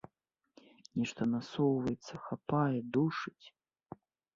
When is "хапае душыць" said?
2.27-3.45